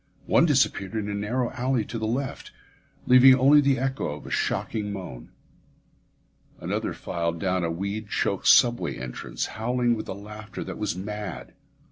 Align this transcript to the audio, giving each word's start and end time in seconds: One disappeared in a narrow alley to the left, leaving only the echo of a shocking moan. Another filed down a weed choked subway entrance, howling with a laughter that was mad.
One 0.25 0.47
disappeared 0.47 0.95
in 0.95 1.07
a 1.09 1.13
narrow 1.13 1.51
alley 1.51 1.85
to 1.85 1.99
the 1.99 2.07
left, 2.07 2.49
leaving 3.05 3.35
only 3.35 3.61
the 3.61 3.77
echo 3.77 4.05
of 4.15 4.25
a 4.25 4.31
shocking 4.31 4.91
moan. 4.91 5.29
Another 6.59 6.91
filed 6.93 7.39
down 7.39 7.63
a 7.63 7.69
weed 7.69 8.09
choked 8.09 8.47
subway 8.47 8.97
entrance, 8.97 9.45
howling 9.61 9.93
with 9.95 10.07
a 10.09 10.13
laughter 10.15 10.63
that 10.63 10.79
was 10.79 10.95
mad. 10.97 11.53